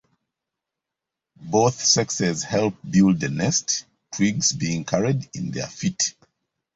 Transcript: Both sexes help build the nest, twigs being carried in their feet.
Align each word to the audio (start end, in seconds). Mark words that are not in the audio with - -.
Both 1.39 1.83
sexes 1.85 2.41
help 2.41 2.73
build 2.89 3.19
the 3.19 3.29
nest, 3.29 3.85
twigs 4.11 4.51
being 4.51 4.83
carried 4.83 5.29
in 5.35 5.51
their 5.51 5.67
feet. 5.67 6.15